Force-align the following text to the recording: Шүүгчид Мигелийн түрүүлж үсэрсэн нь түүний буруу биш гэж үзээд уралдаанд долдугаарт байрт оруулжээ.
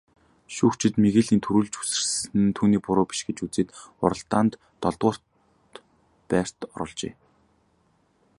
Шүүгчид 0.55 0.93
Мигелийн 1.03 1.41
түрүүлж 1.43 1.73
үсэрсэн 1.81 2.39
нь 2.45 2.53
түүний 2.57 2.81
буруу 2.85 3.05
биш 3.09 3.19
гэж 3.27 3.37
үзээд 3.45 3.69
уралдаанд 4.03 4.53
долдугаарт 4.83 5.23
байрт 6.29 6.57
оруулжээ. 6.73 7.13